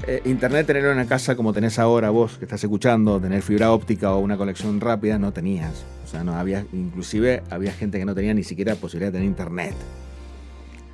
[0.06, 3.72] eh, internet tenerlo en la casa como tenés ahora vos que estás escuchando, tener fibra
[3.72, 5.84] óptica o una conexión rápida, no tenías.
[6.04, 9.28] O sea, no había, inclusive había gente que no tenía ni siquiera posibilidad de tener
[9.28, 9.74] internet.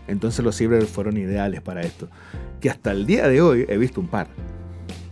[0.09, 2.09] Entonces los ciber fueron ideales para esto.
[2.61, 4.29] Que hasta el día de hoy he visto un par.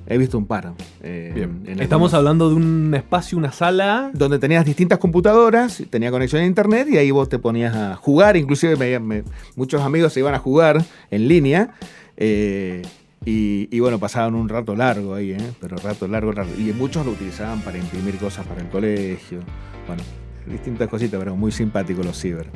[0.07, 0.74] He visto un par.
[1.02, 1.62] eh, Bien.
[1.66, 4.11] en Estamos algunos- hablando de un espacio, una sala.
[4.12, 8.37] donde tenías distintas computadoras, tenía conexión a internet y ahí vos te ponías a jugar,
[8.37, 9.24] inclusive me- me-
[9.57, 11.70] muchos amigos se iban a jugar en línea
[12.16, 12.83] eh,
[13.24, 15.52] y, y bueno, pasaban un rato largo ahí, ¿eh?
[15.60, 16.52] pero rato largo, largo.
[16.58, 19.40] Y muchos lo utilizaban para imprimir cosas para el colegio,
[19.87, 20.02] bueno,
[20.46, 22.46] distintas cositas, pero muy simpáticos los ciber.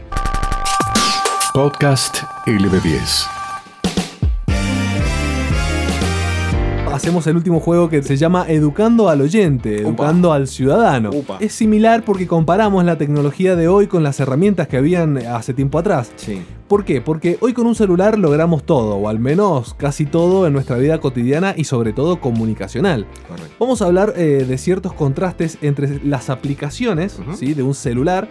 [1.54, 3.26] Podcast LB10.
[6.92, 11.10] Hacemos el último juego que se llama Educando al oyente, educando al ciudadano.
[11.10, 11.36] Upa.
[11.38, 15.78] Es similar porque comparamos la tecnología de hoy con las herramientas que habían hace tiempo
[15.78, 16.10] atrás.
[16.16, 16.42] Sí.
[16.68, 17.00] ¿Por qué?
[17.00, 20.98] Porque hoy con un celular logramos todo, o al menos casi todo en nuestra vida
[21.00, 23.06] cotidiana y sobre todo comunicacional.
[23.26, 23.54] Correcto.
[23.58, 27.18] Vamos a hablar eh, de ciertos contrastes entre las aplicaciones.
[27.38, 27.54] ¿sí?
[27.54, 28.28] de un celular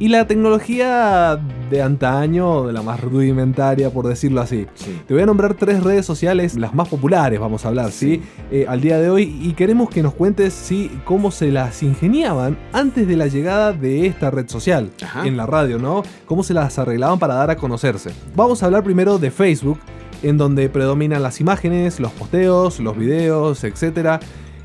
[0.00, 4.66] y la tecnología de antaño, de la más rudimentaria, por decirlo así.
[4.74, 4.98] Sí.
[5.06, 8.22] Te voy a nombrar tres redes sociales, las más populares, vamos a hablar, ¿sí?
[8.50, 10.90] Eh, al día de hoy, y queremos que nos cuentes ¿sí?
[11.04, 15.26] cómo se las ingeniaban antes de la llegada de esta red social Ajá.
[15.26, 16.02] en la radio, ¿no?
[16.24, 18.10] Cómo se las arreglaban para dar a conocerse.
[18.34, 19.78] Vamos a hablar primero de Facebook,
[20.22, 24.22] en donde predominan las imágenes, los posteos, los videos, etc.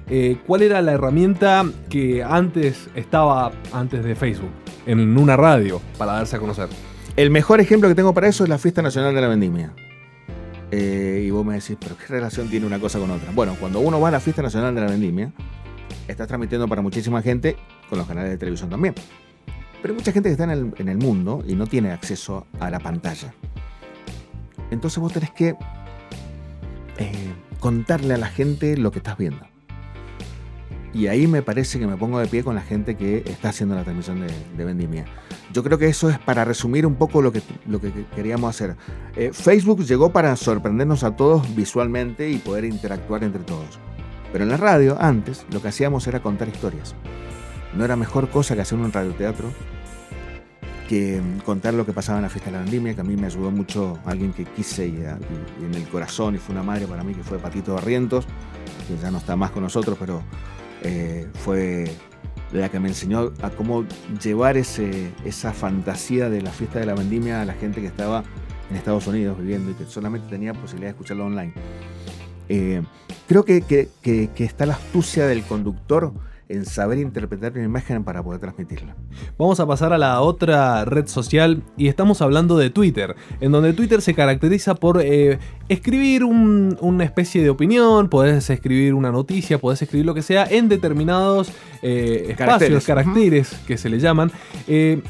[0.10, 4.52] Eh, ¿Cuál era la herramienta que antes estaba antes de Facebook?
[4.86, 6.70] En una radio, para darse a conocer.
[7.16, 9.74] El mejor ejemplo que tengo para eso es la Fiesta Nacional de la Vendimia.
[10.72, 13.32] Eh, y vos me decís, pero ¿qué relación tiene una cosa con otra?
[13.32, 15.32] Bueno, cuando uno va a la Fiesta Nacional de la Vendimia,
[16.08, 17.56] estás transmitiendo para muchísima gente,
[17.90, 18.94] con los canales de televisión también.
[19.82, 22.80] Pero hay mucha gente que está en el, mundo y no tiene acceso a la
[22.80, 23.34] pantalla.
[24.72, 25.56] Entonces vos tenés que
[26.98, 29.46] eh, contarle a la gente lo que estás viendo.
[30.96, 33.76] Y ahí me parece que me pongo de pie con la gente que está haciendo
[33.76, 35.04] la transmisión de, de Vendimia.
[35.52, 38.78] yo creo que eso es para resumir un poco lo que, lo que queríamos hacer.
[39.18, 43.78] Eh, Facebook llegó para sorprendernos a todos visualmente y poder interactuar entre todos.
[44.32, 46.96] Pero en la radio, antes, lo que hacíamos era contar historias.
[47.76, 49.52] No era mejor cosa que hacer un radioteatro
[50.88, 53.18] que mm, contar lo que pasaba en la fiesta de la vendimia, que a mí
[53.18, 56.88] me ayudó mucho alguien que quise y, y en el corazón y fue una madre
[56.88, 58.26] para mí, que fue Patito Barrientos,
[58.88, 60.22] que ya no está más con nosotros, pero
[60.88, 61.86] eh, fue
[62.52, 63.86] la que me enseñó a cómo
[64.22, 68.24] llevar ese, esa fantasía de la fiesta de la vendimia a la gente que estaba
[68.70, 71.54] en Estados Unidos viviendo y que solamente tenía posibilidad de escucharlo online.
[72.50, 72.84] Eh,
[73.28, 76.14] creo que, que, que, está la astucia del conductor
[76.48, 78.96] en saber interpretar una imagen para poder transmitirla.
[79.38, 83.74] Vamos a pasar a la otra red social y estamos hablando de Twitter, en donde
[83.74, 89.82] Twitter se caracteriza por eh, escribir una especie de opinión, podés escribir una noticia, podés
[89.82, 94.32] escribir lo que sea en determinados eh, espacios, caracteres, que se le llaman.
[94.68, 95.02] Eh,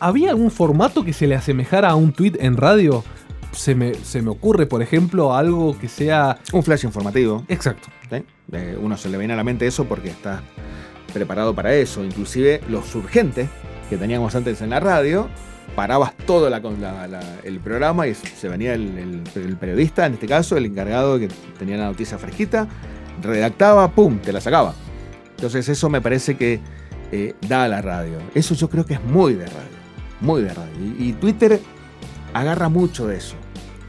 [0.00, 3.04] ¿Había algún formato que se le asemejara a un tweet en radio?
[3.54, 6.38] Se me, se me, ocurre, por ejemplo, algo que sea...
[6.52, 7.44] Un flash informativo.
[7.48, 7.88] Exacto.
[8.80, 10.42] uno se le viene a la mente eso porque está
[11.12, 12.04] preparado para eso.
[12.04, 13.48] Inclusive los urgentes
[13.88, 15.28] que teníamos antes en la radio,
[15.74, 19.22] parabas todo el programa y se venía el,
[19.58, 22.68] periodista, en este caso, el encargado que tenía la noticia fresquita,
[23.22, 24.74] redactaba, ¡pum!, te la sacaba.
[25.36, 26.60] Entonces eso me parece que
[27.12, 28.18] eh, da a la radio.
[28.34, 29.78] Eso yo creo que es muy de radio,
[30.20, 30.72] muy de radio.
[30.98, 31.60] Y, Twitter
[32.32, 33.36] agarra mucho de eso,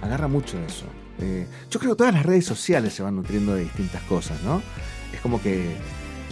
[0.06, 0.86] agarra mucho de eso.
[1.20, 4.62] Eh, yo creo que todas las redes sociales se van nutriendo de distintas cosas, ¿no?
[5.13, 5.76] Es como que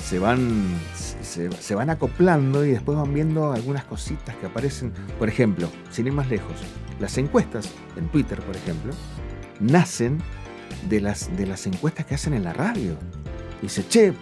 [0.03, 4.91] se van, se, van acoplando y después van viendo algunas cositas que aparecen.
[5.17, 6.53] Por ejemplo, sin ir más lejos,
[6.99, 8.93] las encuestas en Twitter, por ejemplo,
[9.59, 10.17] nacen
[10.89, 12.97] de las, de las encuestas que hacen en la radio.
[13.62, 14.13] Dice, che,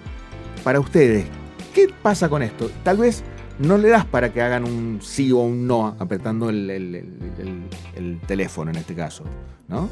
[0.63, 1.25] para ustedes,
[1.73, 2.69] ¿qué pasa con esto?
[2.83, 3.23] Tal vez
[3.61, 8.71] no le das para que hagan un sí o un no apretando el, el teléfono
[8.71, 9.23] en este caso,
[9.67, 9.89] ¿no?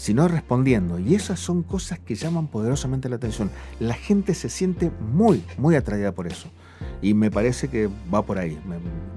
[0.00, 0.98] sino respondiendo.
[0.98, 3.50] Y esas son cosas que llaman poderosamente la atención.
[3.80, 6.48] La gente se siente muy, muy atraída por eso.
[7.02, 8.58] Y me parece que va por ahí.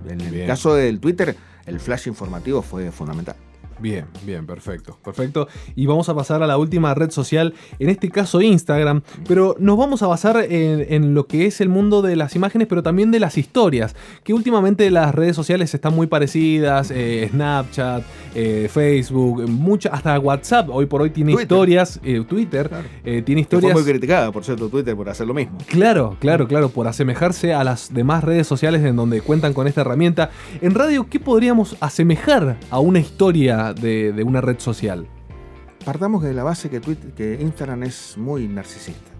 [0.09, 3.37] En el caso del Twitter, el flash informativo fue fundamental.
[3.79, 5.47] Bien, bien, perfecto, perfecto.
[5.75, 9.77] Y vamos a pasar a la última red social, en este caso Instagram, pero nos
[9.77, 13.19] vamos a basar en, lo que es el mundo de las imágenes, pero también de
[13.19, 18.03] las historias, que últimamente las redes sociales están muy parecidas, eh, Snapchat,
[18.35, 22.69] eh, Facebook, mucha, hasta WhatsApp hoy por hoy tiene historias, eh, Twitter
[23.25, 23.73] tiene historias...
[23.73, 25.57] fue muy criticada, por cierto, Twitter por hacer lo mismo.
[25.67, 29.81] Claro, claro, claro, por asemejarse a las demás redes sociales en donde cuentan con esta
[29.81, 30.31] herramienta.
[30.61, 33.62] En radio, ¿qué podríamos asemejar a una historia?
[33.71, 35.07] De, una red social?
[35.85, 39.11] Partamos de la base que, Twitter, que Instagram es muy narcisista.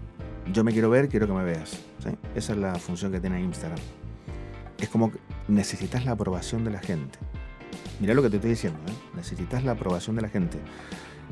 [0.52, 1.80] Yo me quiero ver, quiero que me veas.
[2.34, 3.78] Esa es la función que tiene Instagram.
[4.78, 7.18] Es como que necesitas la aprobación de la gente.
[8.00, 8.78] Mira lo que te estoy diciendo.
[8.86, 8.92] ¿eh?
[9.16, 10.58] Necesitas la aprobación de la gente.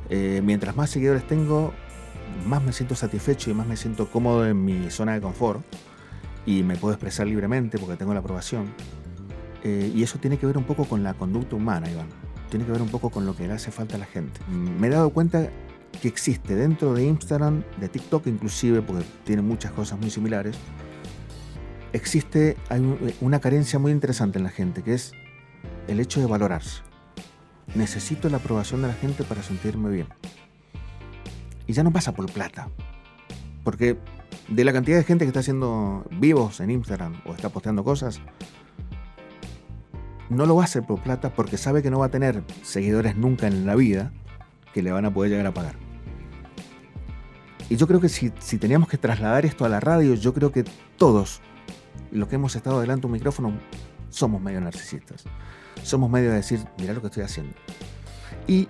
[0.09, 1.75] Eh, mientras más seguidores tengo,
[2.47, 5.63] más me siento satisfecho y más me siento cómodo en mi zona de confort.
[6.47, 8.73] Y me puedo expresar libremente porque tengo la aprobación.
[9.65, 12.73] Eh, y eso tiene que ver un poco con la conducta humana, Iván tiene que
[12.73, 14.39] ver un poco con lo que le hace falta a la gente.
[14.47, 15.49] Me he dado cuenta
[16.03, 20.55] que existe dentro de Instagram, de TikTok inclusive, porque tiene muchas cosas muy similares,
[21.95, 25.13] existe hay una carencia muy interesante en la gente, que es
[25.89, 26.83] el hecho de valorarse.
[27.75, 30.09] Necesito la aprobación de la gente para sentirme bien.
[31.67, 32.69] Y ya no pasa por plata.
[33.65, 33.97] Porque
[34.49, 38.21] de la cantidad de gente que está haciendo vivos en Instagram o está posteando cosas,
[40.29, 43.17] no lo va a hacer por plata porque sabe que no va a tener seguidores
[43.17, 44.13] nunca en la vida
[44.73, 45.77] que le van a poder llegar a pagar.
[47.69, 50.65] Y yo creo que si, teníamos que trasladar esto a la radio, yo creo que
[50.97, 51.41] todos
[52.11, 53.53] los que hemos estado delante de un micrófono
[54.11, 55.25] somos medio narcisistas.
[55.83, 57.55] Somos medio de decir, mira lo que estoy haciendo.
[58.47, 58.69] Y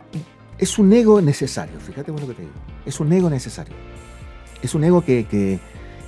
[0.58, 2.54] es un ego necesario, fíjate vos lo que te digo.
[2.86, 3.74] Es un ego necesario.
[4.62, 5.58] Es un ego que, que,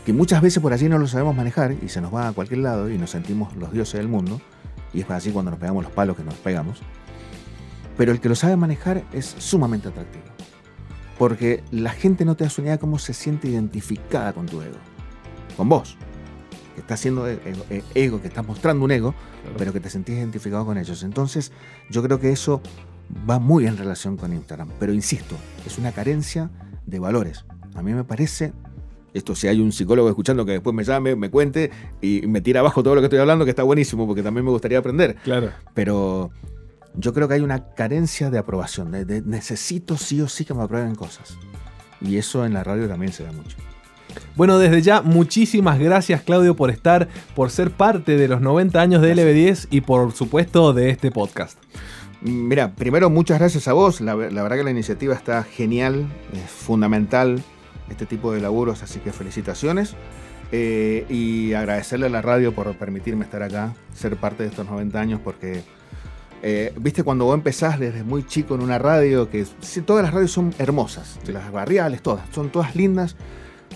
[0.06, 2.60] que muchas veces por allí no lo sabemos manejar y se nos va a cualquier
[2.60, 4.40] lado y nos sentimos los dioses del mundo
[4.94, 6.80] y es así cuando nos pegamos los palos que nos pegamos.
[7.96, 10.24] Pero el que lo sabe manejar es sumamente atractivo.
[11.18, 14.76] Porque la gente no te da su idea cómo se siente identificada con tu ego.
[15.56, 15.96] Con vos.
[16.74, 17.38] Que estás haciendo e-,
[17.70, 19.14] e-, ego, que estás mostrando un ego,
[19.58, 21.02] pero que te sentís identificado con ellos.
[21.02, 21.52] Entonces,
[21.88, 22.60] yo creo que eso
[23.28, 24.70] va muy en relación con Instagram.
[24.80, 25.36] Pero insisto,
[25.66, 26.50] es una carencia
[26.86, 27.44] de valores.
[27.74, 28.52] A mí me parece
[29.14, 31.70] esto si hay un psicólogo escuchando que después me llame, me cuente
[32.02, 34.50] y me tira abajo todo lo que estoy hablando, que está buenísimo, porque también me
[34.50, 35.14] gustaría aprender.
[35.22, 35.52] Claro.
[35.72, 36.32] Pero
[36.96, 40.64] yo creo que hay una carencia de aprobación, de, necesito sí o sí que me
[40.64, 41.38] aprueben cosas.
[42.00, 43.56] Y eso en la radio también se da mucho.
[44.36, 49.00] Bueno, desde ya, muchísimas gracias Claudio por estar, por ser parte de los 90 años
[49.00, 51.58] de LB10 y por supuesto de este podcast.
[52.20, 56.50] Mira, primero muchas gracias a vos, la, la verdad que la iniciativa está genial, es
[56.50, 57.42] fundamental
[57.88, 59.94] este tipo de laburos, así que felicitaciones.
[60.52, 65.00] Eh, y agradecerle a la radio por permitirme estar acá, ser parte de estos 90
[65.00, 65.64] años, porque,
[66.42, 70.14] eh, viste, cuando vos empezás desde muy chico en una radio, que sí, todas las
[70.14, 73.16] radios son hermosas, las barriales, todas, son todas lindas,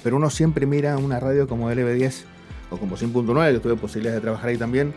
[0.05, 2.23] pero uno siempre mira una radio como LB10
[2.71, 4.95] o como 100.9, que tuve posibilidad de trabajar ahí también,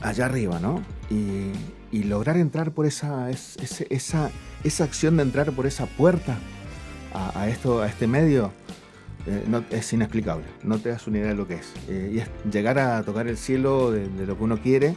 [0.00, 0.82] allá arriba, ¿no?
[1.08, 1.52] Y,
[1.92, 4.30] y lograr entrar por esa, es, es, esa,
[4.64, 6.36] esa acción de entrar por esa puerta
[7.14, 8.52] a, esto, a este medio,
[9.26, 10.44] eh, no, es inexplicable.
[10.62, 11.72] No te das una idea de lo que es.
[11.88, 14.94] Eh, y es llegar a tocar el cielo de, lo que uno quiere,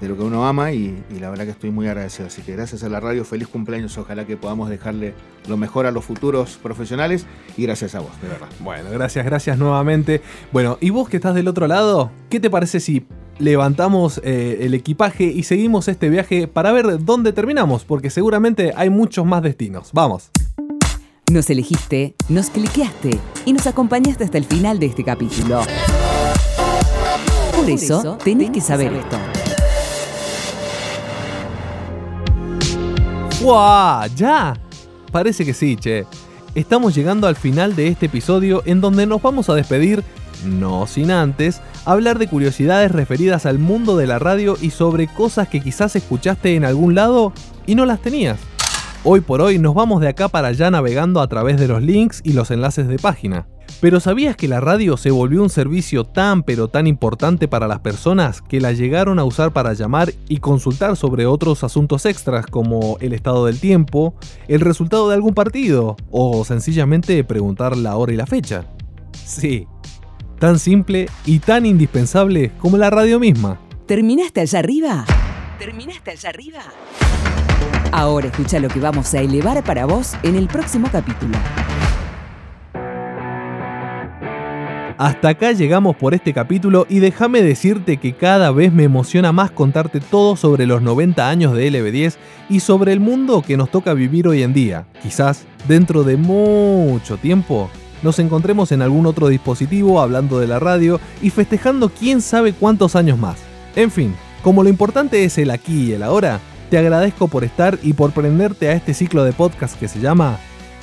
[0.00, 2.26] de lo que uno ama, y, y, la verdad que estoy muy agradecido.
[2.26, 3.96] Así que gracias a la radio, feliz cumpleaños.
[3.96, 5.14] Ojalá que podamos dejarle
[5.48, 8.48] lo mejor a los futuros profesionales y gracias a vos, de verdad.
[8.60, 10.20] Bueno, gracias, gracias nuevamente.
[10.52, 13.06] Bueno, y vos que estás del otro lado, ¿qué te parece si
[13.38, 17.84] levantamos eh, el equipaje y seguimos este viaje para ver dónde terminamos?
[17.84, 19.90] Porque seguramente hay muchos más destinos.
[19.92, 20.30] Vamos.
[21.32, 25.62] Nos elegiste, nos cliqueaste y nos acompañaste hasta el final de este capítulo.
[27.56, 29.16] Por eso, tenés que saber esto.
[33.42, 34.14] ¡Wow!
[34.14, 34.60] ¡Ya!
[35.10, 36.04] Parece que sí, che.
[36.54, 40.04] Estamos llegando al final de este episodio en donde nos vamos a despedir,
[40.44, 45.48] no sin antes, hablar de curiosidades referidas al mundo de la radio y sobre cosas
[45.48, 47.32] que quizás escuchaste en algún lado
[47.66, 48.51] y no las tenías.
[49.04, 52.20] Hoy por hoy nos vamos de acá para allá navegando a través de los links
[52.22, 53.48] y los enlaces de página.
[53.80, 57.80] Pero ¿sabías que la radio se volvió un servicio tan pero tan importante para las
[57.80, 62.96] personas que la llegaron a usar para llamar y consultar sobre otros asuntos extras como
[63.00, 64.14] el estado del tiempo,
[64.46, 68.66] el resultado de algún partido o sencillamente preguntar la hora y la fecha?
[69.12, 69.66] Sí,
[70.38, 73.58] tan simple y tan indispensable como la radio misma.
[73.86, 75.04] ¿Terminaste allá arriba?
[75.58, 76.62] ¿Terminaste allá arriba?
[77.92, 81.36] Ahora escucha lo que vamos a elevar para vos en el próximo capítulo.
[84.96, 89.50] Hasta acá llegamos por este capítulo y déjame decirte que cada vez me emociona más
[89.50, 92.16] contarte todo sobre los 90 años de LB10
[92.48, 94.86] y sobre el mundo que nos toca vivir hoy en día.
[95.02, 97.68] Quizás dentro de mucho tiempo
[98.02, 102.96] nos encontremos en algún otro dispositivo hablando de la radio y festejando quién sabe cuántos
[102.96, 103.36] años más.
[103.76, 106.40] En fin, como lo importante es el aquí y el ahora,
[106.72, 110.38] te agradezco por estar y por prenderte a este ciclo de podcast que se llama,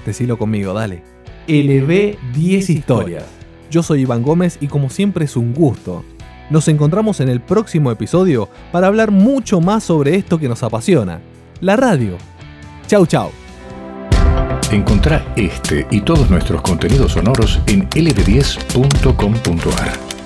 [0.06, 1.02] decilo conmigo, dale,
[1.48, 3.24] LB 10 historias.
[3.72, 6.06] Yo soy Iván Gómez y como siempre es un gusto.
[6.52, 11.22] Nos encontramos en el próximo episodio para hablar mucho más sobre esto que nos apasiona,
[11.60, 12.18] la radio.
[12.86, 13.32] Chau chau.
[14.72, 20.19] Encontrá este y todos nuestros contenidos sonoros en lb10.com.ar.